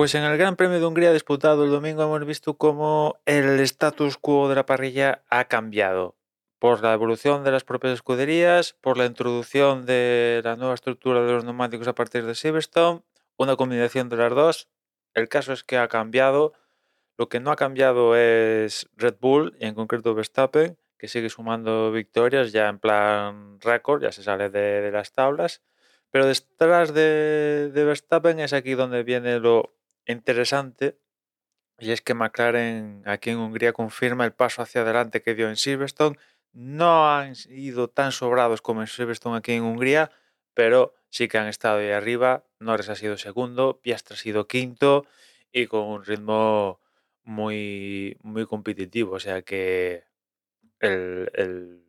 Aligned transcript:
Pues 0.00 0.14
en 0.14 0.24
el 0.24 0.38
Gran 0.38 0.56
Premio 0.56 0.80
de 0.80 0.86
Hungría 0.86 1.12
disputado 1.12 1.62
el 1.62 1.70
domingo 1.70 2.02
hemos 2.02 2.24
visto 2.24 2.54
cómo 2.54 3.20
el 3.26 3.60
status 3.60 4.16
quo 4.16 4.48
de 4.48 4.54
la 4.54 4.64
parrilla 4.64 5.24
ha 5.28 5.44
cambiado 5.44 6.16
por 6.58 6.82
la 6.82 6.94
evolución 6.94 7.44
de 7.44 7.50
las 7.50 7.64
propias 7.64 7.92
escuderías, 7.92 8.72
por 8.80 8.96
la 8.96 9.04
introducción 9.04 9.84
de 9.84 10.40
la 10.42 10.56
nueva 10.56 10.72
estructura 10.72 11.22
de 11.22 11.30
los 11.30 11.44
neumáticos 11.44 11.86
a 11.86 11.94
partir 11.94 12.24
de 12.24 12.34
Silverstone, 12.34 13.02
una 13.36 13.56
combinación 13.56 14.08
de 14.08 14.16
las 14.16 14.34
dos. 14.34 14.68
El 15.12 15.28
caso 15.28 15.52
es 15.52 15.64
que 15.64 15.76
ha 15.76 15.88
cambiado. 15.88 16.54
Lo 17.18 17.28
que 17.28 17.38
no 17.38 17.50
ha 17.50 17.56
cambiado 17.56 18.16
es 18.16 18.88
Red 18.96 19.16
Bull 19.20 19.54
y 19.60 19.66
en 19.66 19.74
concreto 19.74 20.14
Verstappen, 20.14 20.78
que 20.96 21.08
sigue 21.08 21.28
sumando 21.28 21.92
victorias 21.92 22.52
ya 22.52 22.70
en 22.70 22.78
plan 22.78 23.60
récord, 23.60 24.02
ya 24.02 24.12
se 24.12 24.22
sale 24.22 24.48
de, 24.48 24.90
las 24.92 25.12
tablas. 25.12 25.60
Pero 26.10 26.24
detrás 26.24 26.94
de, 26.94 27.70
de 27.70 27.84
Verstappen 27.84 28.40
es 28.40 28.54
aquí 28.54 28.72
donde 28.72 29.02
viene 29.02 29.38
lo 29.40 29.74
interesante 30.10 30.98
y 31.80 31.92
es 31.92 32.02
que 32.02 32.14
McLaren 32.14 33.02
aquí 33.06 33.30
en 33.30 33.38
Hungría 33.38 33.72
confirma 33.72 34.26
el 34.26 34.32
paso 34.32 34.60
hacia 34.62 34.82
adelante 34.82 35.22
que 35.22 35.34
dio 35.34 35.48
en 35.48 35.56
Silverstone. 35.56 36.18
No 36.52 37.10
han 37.10 37.34
ido 37.48 37.88
tan 37.88 38.12
sobrados 38.12 38.60
como 38.60 38.82
en 38.82 38.86
Silverstone 38.86 39.38
aquí 39.38 39.52
en 39.52 39.62
Hungría, 39.62 40.10
pero 40.52 40.94
sí 41.08 41.26
que 41.26 41.38
han 41.38 41.46
estado 41.46 41.78
ahí 41.78 41.90
arriba. 41.90 42.44
Norris 42.58 42.90
ha 42.90 42.96
sido 42.96 43.16
segundo, 43.16 43.80
Piastri 43.80 44.14
ha 44.14 44.18
sido 44.18 44.46
quinto 44.46 45.06
y 45.52 45.66
con 45.68 45.84
un 45.84 46.04
ritmo 46.04 46.80
muy, 47.24 48.18
muy 48.22 48.44
competitivo. 48.46 49.14
O 49.14 49.20
sea 49.20 49.40
que 49.40 50.04
el, 50.80 51.30
el, 51.34 51.82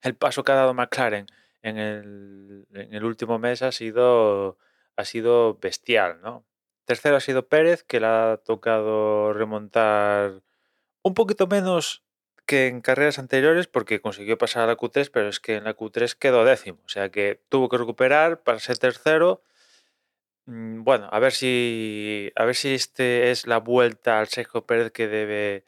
el 0.00 0.14
paso 0.14 0.42
que 0.42 0.52
ha 0.52 0.56
dado 0.56 0.72
McLaren 0.72 1.26
en 1.62 1.76
el, 1.76 2.66
en 2.72 2.94
el 2.94 3.04
último 3.04 3.38
mes 3.38 3.60
ha 3.60 3.72
sido, 3.72 4.56
ha 4.96 5.04
sido 5.04 5.58
bestial, 5.60 6.20
¿no? 6.22 6.47
Tercero 6.88 7.16
ha 7.16 7.20
sido 7.20 7.46
Pérez, 7.48 7.82
que 7.82 8.00
le 8.00 8.06
ha 8.06 8.40
tocado 8.42 9.34
remontar 9.34 10.40
un 11.02 11.12
poquito 11.12 11.46
menos 11.46 12.02
que 12.46 12.66
en 12.66 12.80
carreras 12.80 13.18
anteriores 13.18 13.66
porque 13.66 14.00
consiguió 14.00 14.38
pasar 14.38 14.62
a 14.62 14.68
la 14.68 14.78
Q3, 14.78 15.10
pero 15.12 15.28
es 15.28 15.38
que 15.38 15.56
en 15.56 15.64
la 15.64 15.76
Q3 15.76 16.14
quedó 16.14 16.46
décimo, 16.46 16.80
o 16.86 16.88
sea 16.88 17.10
que 17.10 17.42
tuvo 17.50 17.68
que 17.68 17.76
recuperar 17.76 18.42
para 18.42 18.58
ser 18.58 18.78
tercero. 18.78 19.42
Mm, 20.46 20.82
bueno, 20.82 21.10
a 21.12 21.18
ver 21.18 21.32
si 21.32 22.32
a 22.36 22.46
ver 22.46 22.54
si 22.54 22.72
este 22.72 23.30
es 23.30 23.46
la 23.46 23.58
vuelta 23.58 24.18
al 24.18 24.28
Sergio 24.28 24.64
Pérez 24.64 24.90
que 24.90 25.08
debe 25.08 25.66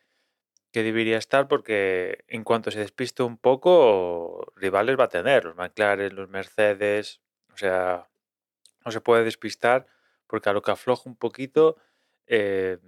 que 0.72 0.82
debería 0.82 1.18
estar 1.18 1.48
porque 1.48 2.24
en 2.28 2.44
cuanto 2.44 2.70
se 2.70 2.78
despiste 2.80 3.22
un 3.22 3.36
poco, 3.36 4.52
rivales 4.56 4.98
va 4.98 5.05
a 5.05 5.08
tener, 5.08 5.44
los 5.44 5.56
McLaren, 5.56 6.16
los 6.16 6.30
Mercedes, 6.30 7.20
o 7.52 7.58
sea, 7.58 8.08
no 8.86 8.90
se 8.90 9.02
puede 9.02 9.24
despistar 9.24 9.86
porque 10.31 10.48
a 10.48 10.53
lo 10.53 10.62
que 10.62 10.70
afloja 10.70 11.03
un 11.11 11.17
poquito, 11.17 11.77
eh, 12.27 12.78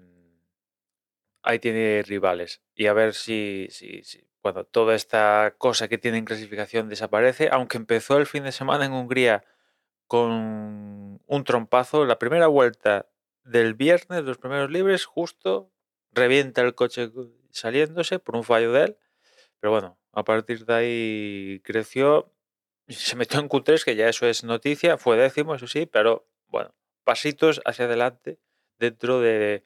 ahí 1.42 1.58
tiene 1.58 2.02
rivales. 2.02 2.62
Y 2.74 2.86
a 2.86 2.92
ver 2.92 3.14
si, 3.14 3.66
si, 3.70 4.02
bueno, 4.42 4.64
toda 4.64 4.94
esta 4.94 5.54
cosa 5.58 5.88
que 5.88 5.98
tiene 5.98 6.18
en 6.18 6.24
clasificación 6.24 6.88
desaparece, 6.88 7.48
aunque 7.50 7.78
empezó 7.78 8.16
el 8.18 8.26
fin 8.26 8.44
de 8.44 8.52
semana 8.52 8.86
en 8.86 8.92
Hungría 8.92 9.44
con 10.06 11.20
un 11.26 11.44
trompazo, 11.44 12.04
la 12.04 12.18
primera 12.18 12.46
vuelta 12.46 13.08
del 13.44 13.74
viernes, 13.74 14.22
los 14.22 14.38
primeros 14.38 14.70
libres, 14.70 15.04
justo 15.04 15.72
revienta 16.12 16.60
el 16.62 16.74
coche 16.74 17.10
saliéndose 17.50 18.18
por 18.18 18.36
un 18.36 18.44
fallo 18.44 18.72
de 18.72 18.84
él, 18.84 18.96
pero 19.58 19.72
bueno, 19.72 19.98
a 20.12 20.24
partir 20.24 20.64
de 20.66 20.74
ahí 20.74 21.60
creció, 21.64 22.32
se 22.88 23.16
metió 23.16 23.40
en 23.40 23.48
Q3, 23.48 23.84
que 23.84 23.96
ya 23.96 24.08
eso 24.08 24.26
es 24.26 24.44
noticia, 24.44 24.98
fue 24.98 25.16
décimo, 25.16 25.54
eso 25.54 25.66
sí, 25.66 25.86
pero 25.86 26.28
bueno, 26.48 26.74
pasitos 27.04 27.60
hacia 27.64 27.86
adelante 27.86 28.38
dentro 28.78 29.20
de, 29.20 29.64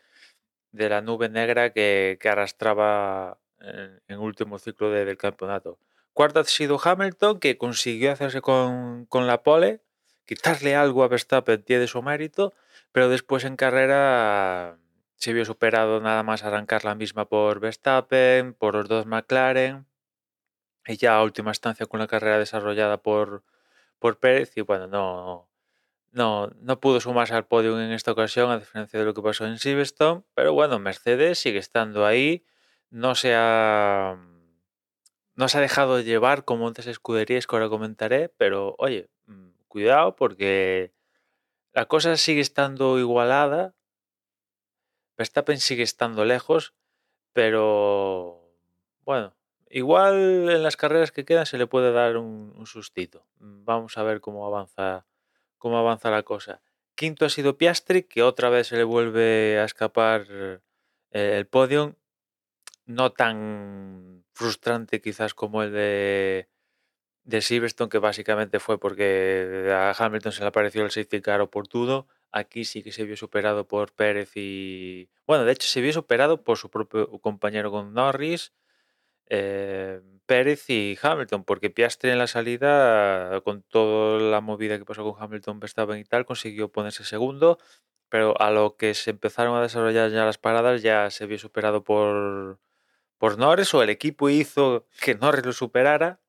de 0.73 0.89
la 0.89 1.01
nube 1.01 1.29
negra 1.29 1.73
que, 1.73 2.19
que 2.21 2.29
arrastraba 2.29 3.39
en, 3.61 4.19
último 4.19 4.59
ciclo 4.59 4.91
de, 4.91 5.05
del 5.05 5.17
campeonato. 5.17 5.79
Cuarto 6.13 6.41
ha 6.41 6.45
sido 6.45 6.81
Hamilton, 6.83 7.41
que 7.41 7.59
consiguió 7.59 8.13
hacerse 8.13 8.41
con, 8.41 9.07
con 9.07 9.27
la 9.27 9.43
pole, 9.43 9.81
quitarle 10.25 10.75
algo 10.75 11.05
a 11.05 11.09
Verstappen 11.09 11.63
tiene 11.63 11.87
su 11.87 12.03
mérito, 12.03 12.55
pero 12.93 13.09
después 13.09 13.45
en 13.45 13.57
carrera 13.57 14.79
se 15.17 15.33
vio 15.33 15.45
superado 15.45 16.01
nada 16.01 16.23
más 16.23 16.43
arrancar 16.43 16.85
la 16.85 16.95
misma 16.95 17.27
por 17.27 17.61
Verstappen, 17.61 18.55
por 18.55 18.75
los 18.75 18.89
dos 18.89 19.07
McLaren, 19.07 19.87
y 20.87 20.97
ya 20.97 21.17
a 21.17 21.23
última 21.23 21.51
instancia 21.51 21.87
con 21.87 22.01
la 22.01 22.07
carrera 22.07 22.39
desarrollada 22.39 22.99
por, 22.99 23.43
por 23.99 24.19
Pérez, 24.19 24.53
y 24.57 24.61
bueno, 24.61 24.87
no, 24.87 25.49
no, 26.17 26.49
no 26.63 26.81
pudo 26.81 26.99
sumarse 26.99 27.35
al 27.35 27.47
podio 27.47 27.79
en 27.79 27.93
esta 27.93 28.11
ocasión, 28.13 28.51
a 28.51 28.59
diferencia 28.59 28.99
de 28.99 29.05
lo 29.05 29.13
que 29.13 29.21
pasó 29.21 29.47
en 29.47 29.59
Silverstone. 29.59 30.25
Pero 30.33 30.55
bueno, 30.55 30.79
Mercedes 30.79 31.39
sigue 31.39 31.59
estando 31.59 32.07
ahí. 32.07 32.47
No 32.89 33.15
se 33.15 33.35
ha, 33.35 34.17
no 35.35 35.49
se 35.49 35.59
ha 35.59 35.61
dejado 35.61 36.01
llevar 36.01 36.47
como 36.47 36.65
otras 36.65 36.87
escuderías 36.87 37.47
que 37.47 37.55
ahora 37.55 37.69
comentaré. 37.69 38.31
Pero 38.31 38.77
oye, 38.79 39.11
mm, 39.27 39.51
cuidado 39.69 40.17
porque 40.17 40.95
la 41.75 41.85
cosa 41.85 42.17
sigue 42.17 42.41
estando 42.41 42.99
igualada. 42.99 43.75
Verstappen 45.19 45.61
sigue 45.61 45.83
estando 45.83 46.25
lejos. 46.25 46.73
Pero 47.35 48.55
bueno, 49.05 49.37
igual 49.69 50.49
en 50.49 50.63
las 50.63 50.79
carreras 50.79 51.13
que 51.13 51.27
quedan 51.27 51.45
se 51.45 51.59
le 51.59 51.67
puede 51.67 51.93
dar 51.93 52.17
un, 52.17 52.55
un 52.57 52.67
sustito. 52.67 53.27
Vamos 53.39 53.99
a 53.99 54.03
ver 54.03 54.23
cómo 54.23 54.47
avanza 54.47 55.07
cómo 55.67 55.79
avanza 55.79 56.13
la 56.13 56.23
cosa. 56.23 56.63
Quinto 56.95 57.25
ha 57.25 57.29
sido 57.29 57.59
Piastri, 57.59 58.05
que 58.05 58.23
otra 58.23 58.51
vez 58.51 58.69
se 58.69 58.77
le 58.77 58.85
vuelve 58.85 59.59
a 59.59 59.65
escapar 59.65 60.25
eh, 60.31 60.61
el 61.11 61.49
podium. 61.49 61.95
No 62.85 63.11
tan 63.11 64.25
frustrante 64.33 65.01
quizás 65.01 65.35
como 65.35 65.65
el 65.65 65.73
de, 65.73 66.49
de 67.25 67.41
Silverstone, 67.41 67.89
que 67.89 67.99
básicamente 67.99 68.61
fue 68.61 68.79
porque 68.79 69.73
a 69.73 69.91
Hamilton 69.91 70.31
se 70.31 70.43
le 70.43 70.47
apareció 70.47 70.85
el 70.85 70.93
safety 70.93 71.21
car 71.21 71.41
oportuno. 71.41 72.07
Aquí 72.31 72.65
sí 72.65 72.85
que 72.85 72.93
se 72.93 73.03
vio 73.03 73.17
superado 73.17 73.67
por 73.67 73.93
Pérez 73.93 74.37
y... 74.37 75.11
Bueno, 75.27 75.45
de 75.45 75.51
hecho 75.51 75.67
se 75.67 75.81
vio 75.81 75.93
superado 75.93 76.45
por 76.45 76.59
su 76.59 76.71
propio 76.71 77.11
compañero 77.19 77.73
con 77.73 77.93
Norris. 77.93 78.53
Eh, 79.29 80.01
Pérez 80.27 80.69
y 80.71 80.99
Hamilton, 81.01 81.45
porque 81.45 81.71
Piastri 81.71 82.11
en 82.11 82.19
la 82.19 82.27
salida, 82.27 83.41
con 83.43 83.63
toda 83.63 84.21
la 84.21 84.41
movida 84.41 84.77
que 84.79 84.85
pasó 84.85 85.05
con 85.05 85.23
Hamilton, 85.23 85.61
Verstappen 85.61 85.99
y 85.99 86.05
tal, 86.05 86.27
consiguió 86.27 86.71
ponerse 86.71 87.05
segundo, 87.05 87.59
pero 88.09 88.41
a 88.41 88.51
lo 88.51 88.77
que 88.77 88.95
se 88.95 89.11
empezaron 89.11 89.57
a 89.57 89.63
desarrollar 89.63 90.11
ya 90.11 90.25
las 90.25 90.39
paradas 90.39 90.83
ya 90.83 91.11
se 91.11 91.27
vio 91.27 91.39
superado 91.39 91.85
por, 91.85 92.59
por 93.19 93.39
Norris 93.39 93.73
o 93.75 93.83
el 93.83 93.91
equipo 93.91 94.29
hizo 94.29 94.87
que 95.01 95.15
Norris 95.15 95.47
lo 95.47 95.53
superara 95.53 96.21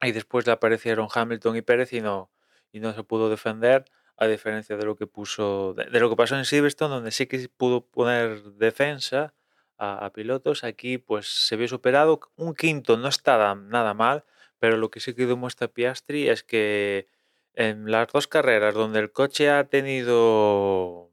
y 0.00 0.12
después 0.12 0.46
le 0.46 0.52
aparecieron 0.52 1.08
Hamilton 1.12 1.56
y 1.56 1.62
Pérez 1.62 1.92
y 1.92 2.00
no, 2.00 2.30
y 2.72 2.80
no 2.80 2.92
se 2.94 3.02
pudo 3.04 3.30
defender 3.30 3.84
a 4.16 4.26
diferencia 4.26 4.76
de 4.76 4.84
lo 4.84 4.96
que 4.96 5.06
puso 5.06 5.74
de, 5.74 5.84
de 5.86 6.00
lo 6.00 6.08
que 6.08 6.16
pasó 6.16 6.36
en 6.36 6.44
Silverstone 6.46 6.94
donde 6.94 7.10
sí 7.10 7.26
que 7.26 7.48
pudo 7.48 7.86
poner 7.86 8.42
defensa 8.54 9.34
a, 9.78 10.10
pilotos. 10.12 10.64
Aquí 10.64 10.98
pues 10.98 11.26
se 11.26 11.56
ve 11.56 11.68
superado. 11.68 12.20
Un 12.36 12.54
quinto 12.54 12.96
no 12.96 13.08
está 13.08 13.54
nada 13.54 13.94
mal, 13.94 14.24
pero 14.58 14.76
lo 14.76 14.90
que 14.90 15.00
sí 15.00 15.14
que 15.14 15.26
demuestra 15.26 15.68
Piastri 15.68 16.28
es 16.28 16.42
que 16.42 17.08
en 17.54 17.90
las 17.90 18.08
dos 18.12 18.26
carreras 18.28 18.74
donde 18.74 19.00
el 19.00 19.12
coche 19.12 19.50
ha 19.50 19.64
tenido 19.64 21.10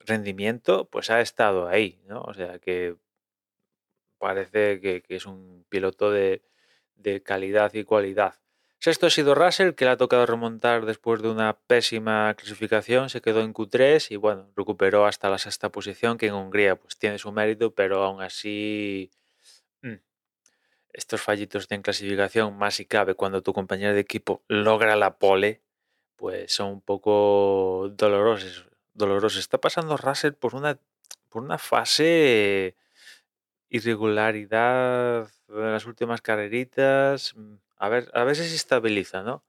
rendimiento, 0.00 0.88
pues 0.90 1.10
ha 1.10 1.20
estado 1.20 1.68
ahí, 1.68 2.00
¿no? 2.06 2.22
O 2.22 2.34
sea 2.34 2.58
que 2.58 2.96
parece 4.18 4.80
que, 4.80 5.02
que 5.02 5.16
es 5.16 5.26
un 5.26 5.64
piloto 5.68 6.10
de, 6.10 6.42
de 6.96 7.22
calidad 7.22 7.74
y 7.74 7.84
cualidad. 7.84 8.34
Sexto 8.84 9.06
ha 9.06 9.10
sido 9.10 9.36
Russell, 9.36 9.74
que 9.74 9.84
le 9.84 9.92
ha 9.92 9.96
tocado 9.96 10.26
remontar 10.26 10.86
después 10.86 11.22
de 11.22 11.28
una 11.28 11.56
pésima 11.56 12.34
clasificación, 12.34 13.10
se 13.10 13.20
quedó 13.20 13.40
en 13.40 13.54
Q3 13.54 14.10
y 14.10 14.16
bueno, 14.16 14.50
recuperó 14.56 15.06
hasta 15.06 15.30
la 15.30 15.38
sexta 15.38 15.70
posición, 15.70 16.18
que 16.18 16.26
en 16.26 16.34
Hungría 16.34 16.74
pues 16.74 16.98
tiene 16.98 17.16
su 17.18 17.30
mérito, 17.30 17.72
pero 17.72 18.02
aún 18.02 18.22
así 18.22 19.12
mmm, 19.82 19.94
estos 20.92 21.22
fallitos 21.22 21.68
en 21.70 21.82
clasificación, 21.82 22.58
más 22.58 22.74
si 22.74 22.84
cabe 22.84 23.14
cuando 23.14 23.40
tu 23.40 23.52
compañero 23.52 23.94
de 23.94 24.00
equipo 24.00 24.42
logra 24.48 24.96
la 24.96 25.16
pole, 25.16 25.62
pues 26.16 26.52
son 26.52 26.72
un 26.72 26.80
poco 26.80 27.88
dolorosos. 27.92 28.66
dolorosos. 28.94 29.38
Está 29.38 29.58
pasando 29.58 29.96
Russell 29.96 30.32
por 30.32 30.56
una, 30.56 30.76
por 31.28 31.44
una 31.44 31.58
fase 31.58 32.74
irregularidad 33.68 35.28
de 35.46 35.70
las 35.70 35.86
últimas 35.86 36.20
carreritas, 36.20 37.36
a 37.82 37.88
ver, 37.88 38.10
a 38.14 38.32
si 38.32 38.44
se 38.44 38.54
estabiliza, 38.54 39.24
¿no? 39.24 39.42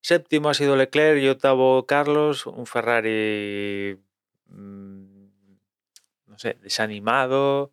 Séptimo 0.00 0.48
ha 0.50 0.54
sido 0.54 0.74
Leclerc 0.74 1.22
y 1.22 1.28
octavo 1.28 1.86
Carlos, 1.86 2.44
un 2.46 2.66
Ferrari, 2.66 3.96
mmm, 4.46 5.28
no 6.26 6.38
sé, 6.40 6.58
desanimado, 6.60 7.72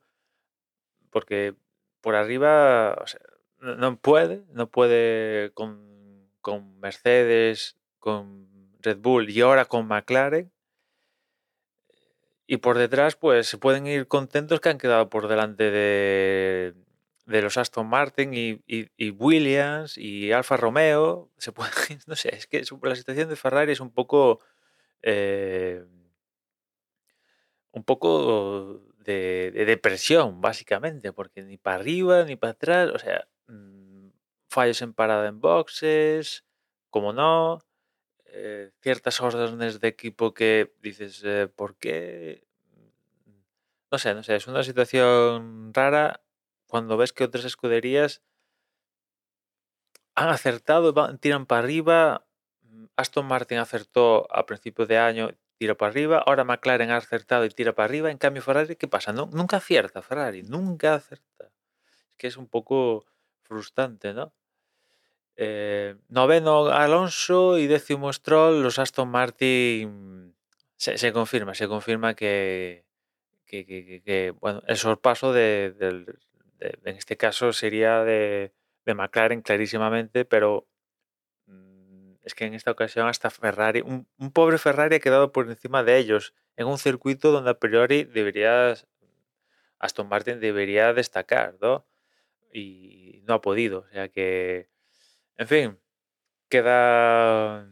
porque 1.10 1.56
por 2.02 2.14
arriba 2.14 2.94
o 3.02 3.08
sea, 3.08 3.20
no 3.60 3.98
puede, 3.98 4.44
no 4.52 4.70
puede 4.70 5.52
con, 5.56 6.30
con, 6.40 6.80
Mercedes, 6.80 7.76
con 7.98 8.48
Red 8.82 9.00
Bull 9.00 9.32
y 9.32 9.42
ahora 9.42 9.66
con 9.66 9.88
McLaren. 9.88 10.52
y 12.46 12.58
por 12.58 12.78
detrás, 12.78 13.16
pues 13.16 13.48
se 13.48 13.58
pueden 13.58 13.88
ir 13.88 14.08
contentos 14.08 14.60
que 14.62 14.70
han 14.70 14.78
quedado 14.78 15.10
por 15.10 15.28
delante 15.28 15.72
de, 15.72 16.76
de 17.26 17.42
los 17.42 17.58
Aston 17.58 17.88
Martin 17.88 18.34
y, 18.34 18.62
y, 18.68 19.10
Williams 19.12 19.98
y 19.98 20.32
Alfa 20.32 20.58
Romeo. 20.58 21.32
Se 21.38 21.52
puede, 21.52 21.72
no 22.08 22.16
sé, 22.16 22.36
es 22.36 22.48
que 22.48 22.64
la 22.84 22.96
situación 22.96 23.30
de 23.30 23.36
Ferrari 23.36 23.72
es 23.72 23.80
un 23.80 23.92
poco. 23.92 24.40
Eh, 25.02 25.84
un 27.72 27.84
poco 27.84 28.82
de, 29.00 29.52
depresión, 29.66 30.42
básicamente, 30.42 31.12
porque 31.12 31.44
ni 31.44 31.58
para 31.58 31.78
arriba 31.78 32.24
ni 32.24 32.38
para 32.38 32.52
atrás, 32.52 32.92
o 32.94 33.00
sea, 33.00 33.28
mm, 33.48 34.08
fallos 34.50 34.82
en 34.82 34.94
parada 34.94 35.28
en 35.28 35.42
boxes, 35.42 36.46
como 36.90 37.12
no, 37.14 37.60
eh, 38.28 38.72
ciertas 38.82 39.20
órdenes 39.22 39.80
de 39.82 39.88
equipo 39.90 40.34
que 40.34 40.74
dices, 40.82 41.22
eh, 41.26 41.48
¿por 41.54 41.76
qué? 41.76 42.46
No 43.92 43.98
sé, 43.98 44.14
no 44.14 44.24
sé, 44.24 44.36
es 44.36 44.48
una 44.48 44.64
situación 44.64 45.74
rara 45.74 46.25
cuando 46.68 46.98
ves 46.98 47.14
que 47.14 47.24
otras 47.24 47.46
escuderías 47.46 48.22
han 50.16 50.30
acertado, 50.30 50.94
tiran 51.18 51.46
para 51.46 51.60
arriba. 51.64 52.26
Mm, 52.64 52.86
Aston 52.96 53.26
Martin 53.26 53.58
acertó 53.58 54.28
a 54.34 54.46
principios 54.46 54.88
de 54.88 54.98
año, 54.98 55.32
tira 55.58 55.76
para 55.76 55.92
arriba. 55.92 56.24
Ahora 56.26 56.44
McLaren 56.44 56.92
ha 56.92 56.98
acertado 56.98 57.46
y 57.46 57.50
tira 57.50 57.74
para 57.74 57.86
arriba. 57.86 58.12
En 58.12 58.18
cambio, 58.18 58.42
Ferrari, 58.42 58.76
¿qué 58.76 58.88
pasa? 58.88 59.14
Nunca 59.14 59.58
acierta 59.58 60.02
Ferrari, 60.02 60.44
nunca 60.44 60.96
acierta. 60.96 61.52
Es 62.10 62.16
que 62.18 62.28
es 62.28 62.38
un 62.38 62.48
poco 62.48 63.06
frustrante, 63.44 64.14
¿no? 64.14 64.34
Eh, 65.38 65.96
noveno 66.08 66.68
Alonso 66.68 67.58
y 67.58 67.68
décimo 67.68 68.12
Stroll, 68.14 68.64
los 68.64 68.80
Aston 68.80 69.10
Martin 69.10 70.34
se, 70.78 71.12
confirma, 71.12 71.54
se 71.56 71.68
confirma 71.68 72.14
que, 72.16 72.86
bueno, 74.40 74.62
el 74.68 74.78
sorpaso 74.78 75.34
de, 75.34 75.74
en 76.60 76.96
este 76.98 77.18
caso 77.18 77.54
sería 77.54 78.04
de, 78.04 78.54
McLaren 78.86 79.42
clarísimamente, 79.42 80.26
pero 80.26 80.68
mm, 81.48 82.16
es 82.24 82.36
que 82.36 82.46
en 82.46 82.54
esta 82.54 82.72
ocasión 82.72 83.08
hasta 83.08 83.30
Ferrari, 83.30 83.82
un, 83.82 84.08
pobre 84.32 84.58
Ferrari 84.58 84.96
ha 84.96 85.00
quedado 85.00 85.32
por 85.32 85.50
encima 85.50 85.84
de 85.84 85.98
ellos 85.98 86.34
en 86.56 86.68
un 86.68 86.78
circuito 86.78 87.32
donde 87.32 87.52
a 87.52 87.60
priori 87.60 88.04
debería, 88.04 88.76
Aston 89.80 90.08
Martin 90.10 90.40
debería 90.40 90.94
destacar, 90.94 91.58
¿no? 91.62 91.86
Y 92.54 93.22
no 93.26 93.36
ha 93.36 93.42
podido, 93.42 93.80
o 93.80 93.90
sea 93.90 94.10
que 94.10 94.70
en 95.38 95.48
fin, 95.48 95.80
queda. 96.50 97.68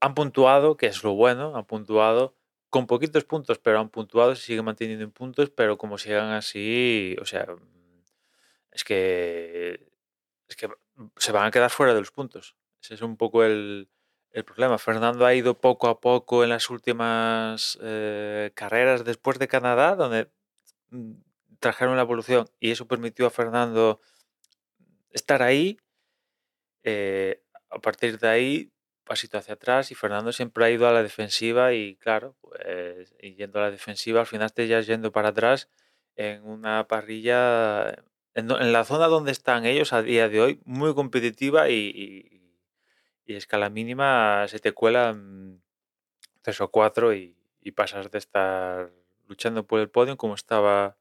Han 0.00 0.14
puntuado, 0.14 0.76
que 0.76 0.86
es 0.86 1.02
lo 1.04 1.14
bueno, 1.14 1.56
han 1.56 1.66
puntuado 1.66 2.36
con 2.70 2.86
poquitos 2.86 3.24
puntos, 3.24 3.58
pero 3.58 3.80
han 3.80 3.90
puntuado, 3.90 4.34
se 4.34 4.42
siguen 4.42 4.64
manteniendo 4.64 5.04
en 5.04 5.10
puntos, 5.12 5.50
pero 5.50 5.78
como 5.78 5.98
sigan 5.98 6.30
así, 6.32 7.16
o 7.20 7.24
sea, 7.24 7.46
es 8.72 8.84
que. 8.84 9.86
Es 10.48 10.56
que 10.56 10.68
se 11.16 11.32
van 11.32 11.46
a 11.46 11.50
quedar 11.50 11.70
fuera 11.70 11.94
de 11.94 12.00
los 12.00 12.10
puntos. 12.12 12.56
Ese 12.82 12.94
es 12.94 13.02
un 13.02 13.16
poco 13.16 13.44
el, 13.44 13.88
problema. 14.44 14.78
Fernando 14.78 15.26
ha 15.26 15.34
ido 15.34 15.58
poco 15.60 15.88
a 15.88 16.00
poco 16.00 16.44
en 16.44 16.50
las 16.50 16.70
últimas 16.70 17.78
eh, 17.82 18.52
carreras 18.54 19.04
después 19.04 19.38
de 19.38 19.48
Canadá, 19.48 19.96
donde 19.96 20.30
mm, 20.90 21.12
trajeron 21.58 21.96
la 21.96 22.02
evolución 22.02 22.46
y 22.60 22.70
eso 22.70 22.86
permitió 22.86 23.26
a 23.26 23.30
Fernando 23.30 24.00
estar 25.10 25.42
ahí 25.42 25.78
eh, 26.84 27.42
a 27.70 27.80
partir 27.80 28.18
de 28.18 28.28
ahí, 28.28 28.72
pasito 29.06 29.38
hacia 29.38 29.54
atrás 29.54 29.90
y 29.90 29.94
Fernando 29.94 30.32
siempre 30.32 30.66
ha 30.66 30.70
ido 30.70 30.86
a 30.86 30.92
la 30.92 31.02
defensiva 31.02 31.72
y 31.72 31.96
claro, 31.96 32.36
pues 32.42 33.16
yendo 33.20 33.58
a 33.60 33.62
la 33.62 33.70
defensiva 33.70 34.20
al 34.20 34.26
final 34.26 34.52
te 34.52 34.68
ya 34.68 34.80
yendo 34.80 35.12
para 35.12 35.28
atrás 35.28 35.70
en 36.16 36.44
una 36.44 36.86
parrilla, 36.88 38.04
en, 38.34 38.72
la 38.72 38.84
zona 38.84 39.06
donde 39.06 39.32
están 39.32 39.64
ellos 39.64 39.92
a 39.92 40.02
día 40.02 40.28
de 40.28 40.40
hoy, 40.40 40.60
muy 40.64 40.94
competitiva 40.94 41.70
y, 41.70 42.42
y, 43.26 43.34
escala 43.34 43.70
mínima 43.70 44.46
se 44.48 44.60
te 44.60 44.72
cuelan 44.72 45.62
tres 46.42 46.60
o 46.60 46.70
cuatro 46.70 47.14
y, 47.14 47.34
pasas 47.74 48.10
de 48.12 48.18
estar 48.18 48.92
luchando 49.26 49.66
por 49.66 49.80
el 49.80 49.90
podio 49.90 50.16
como 50.16 50.36
estaba 50.36 50.96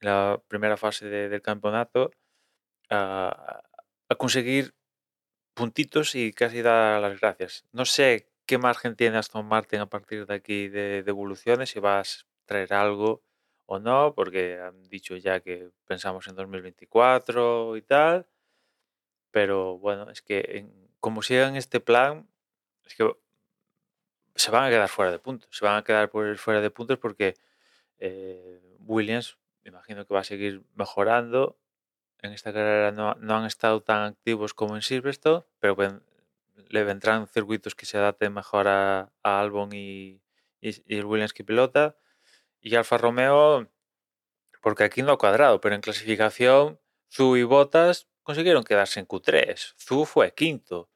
en 0.00 0.08
la 0.08 0.42
primera 0.48 0.76
fase 0.76 1.06
del 1.06 1.42
campeonato 1.42 2.10
a, 2.90 3.62
a 4.08 4.14
conseguir 4.16 4.74
puntitos 5.56 6.14
y 6.14 6.32
casi 6.32 6.60
da 6.62 7.00
las 7.00 7.18
gracias. 7.18 7.64
No 7.72 7.86
sé 7.86 8.28
qué 8.44 8.58
margen 8.58 8.94
tiene 8.94 9.16
Aston 9.16 9.46
Martin 9.46 9.80
a 9.80 9.86
partir 9.86 10.26
de 10.26 10.34
aquí 10.34 10.68
de, 10.68 10.98
evoluciones, 10.98 11.70
si 11.70 11.80
vas 11.80 12.26
a 12.44 12.46
traer 12.46 12.74
algo 12.74 13.22
o 13.64 13.78
no, 13.78 14.14
porque 14.14 14.60
han 14.60 14.84
dicho 14.90 15.16
ya 15.16 15.40
que 15.40 15.70
pensamos 15.86 16.28
en 16.28 16.36
2024 16.36 17.76
y 17.78 17.82
tal. 17.82 18.26
Pero 19.30 19.78
bueno, 19.78 20.10
es 20.10 20.20
que 20.22 20.66
como 21.00 21.22
sigan 21.22 21.56
este 21.56 21.80
plan, 21.80 22.28
es 22.84 22.94
que 22.94 23.10
se 24.34 24.50
van 24.50 24.64
a 24.64 24.68
quedar 24.68 24.88
fuera 24.90 25.10
de 25.10 25.18
puntos. 25.18 25.48
Se 25.56 25.64
van 25.64 25.78
a 25.78 25.84
quedar 25.84 26.10
fuera 26.36 26.60
de 26.60 26.70
puntos 26.70 26.98
porque 26.98 27.34
eh, 27.98 28.60
Williams, 28.80 29.38
me 29.64 29.70
imagino 29.70 30.06
que 30.06 30.14
va 30.14 30.20
a 30.20 30.24
seguir 30.24 30.62
mejorando 30.74 31.58
en 32.26 32.32
esta 32.32 32.52
carrera 32.52 32.92
no, 32.92 33.34
han 33.34 33.44
estado 33.46 33.82
tan 33.82 34.02
activos 34.02 34.54
como 34.54 34.76
en 34.76 34.82
Silverstone, 34.82 35.44
pero 35.58 35.76
le 36.68 36.84
vendrán 36.84 37.26
circuitos 37.28 37.74
que 37.74 37.86
se 37.86 37.98
adapten 37.98 38.32
mejor 38.32 38.68
a, 38.68 39.12
Albon 39.22 39.70
y, 39.72 40.20
el 40.60 41.04
Williams 41.04 41.32
que 41.32 41.44
pilota. 41.44 41.96
Y 42.60 42.74
Alfa 42.74 42.98
Romeo, 42.98 43.70
porque 44.60 44.84
aquí 44.84 45.02
no 45.02 45.12
ha 45.12 45.18
cuadrado, 45.18 45.60
pero 45.60 45.74
en 45.74 45.80
clasificación, 45.80 46.80
Zu 47.08 47.36
y 47.36 47.44
Bottas 47.44 48.08
consiguieron 48.22 48.64
quedarse 48.64 48.98
en 49.00 49.06
Q3. 49.06 49.74
Zu 49.76 50.04
fue 50.04 50.34
quinto. 50.34 50.90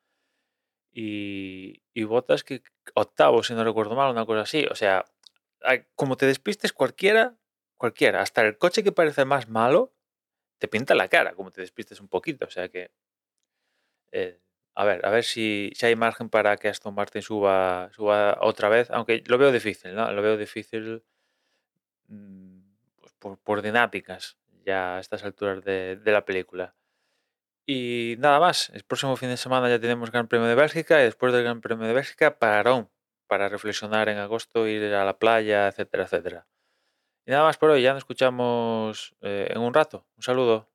Y, 0.93 1.85
y 1.95 2.03
Bottas 2.05 2.43
que 2.43 2.63
octavo, 2.95 3.43
si 3.43 3.55
no 3.55 3.63
recuerdo 3.63 3.95
mal, 3.95 4.11
una 4.11 4.27
cosa 4.27 4.41
así. 4.41 4.67
O 4.71 4.75
sea, 4.75 5.05
como 5.95 6.17
te 6.17 6.27
despistes 6.27 6.73
cualquiera, 6.73 7.37
cualquiera, 7.77 8.23
hasta 8.23 8.43
el 8.43 8.59
coche 8.59 8.83
que 8.83 8.93
parece 8.93 9.25
más 9.25 9.49
malo, 9.49 9.95
te 10.61 10.69
pinta 10.69 10.95
la 10.95 11.09
cara, 11.09 11.33
como 11.35 11.51
te 11.51 11.63
despistes 11.63 12.01
un 12.01 12.09
poquito. 12.09 12.47
O 12.47 12.51
sea 12.51 12.69
que. 12.69 12.91
Eh, 14.13 14.39
a 14.75 14.85
ver, 14.85 15.05
a 15.05 15.11
ver 15.11 15.25
si, 15.25 15.71
si, 15.75 15.87
hay 15.87 15.97
margen 15.97 16.29
para 16.31 16.57
que 16.57 16.69
Aston 16.69 16.95
Martin 16.95 17.23
suba, 17.23 17.91
suba 17.95 18.39
otra 18.41 18.69
vez. 18.69 18.91
Aunque 18.91 19.25
lo 19.27 19.39
veo 19.39 19.51
difícil, 19.53 19.95
¿no? 19.95 20.13
Lo 20.13 20.23
veo 20.23 20.37
difícil 20.37 21.03
mm, 22.09 22.61
pues 23.01 23.39
por, 23.43 23.63
dinámicas 23.63 24.37
ya 24.65 24.97
a 24.97 25.01
estas 25.01 25.25
alturas 25.25 25.65
de, 25.65 25.99
la 26.05 26.25
película. 26.25 26.75
Y 27.67 28.17
nada 28.19 28.39
más. 28.41 28.71
El 28.71 28.85
próximo 28.85 29.17
fin 29.17 29.31
de 29.31 29.37
semana 29.37 29.69
ya 29.69 29.81
tenemos 29.81 30.11
Gran 30.11 30.29
Premio 30.29 30.47
de 30.47 30.55
Bélgica 30.55 31.01
y 31.01 31.05
después 31.05 31.33
del 31.33 31.45
Gran 31.45 31.61
Premio 31.61 31.87
de 31.87 31.95
Bélgica, 31.95 32.39
parón 32.39 32.91
para 33.27 33.49
reflexionar 33.49 34.09
en 34.09 34.19
agosto, 34.19 34.67
ir 34.67 34.93
a 34.95 35.05
la 35.05 35.19
playa, 35.19 35.69
etcétera, 35.69 36.05
etcétera. 36.05 36.47
Y 37.31 37.33
nada 37.33 37.45
más 37.45 37.59
por 37.59 37.71
hoy, 37.71 37.81
ya 37.81 37.93
nos 37.93 37.99
escuchamos 37.99 39.15
eh, 39.21 39.53
en 39.55 39.61
un 39.61 39.73
rato. 39.73 40.05
Un 40.17 40.23
saludo. 40.25 40.70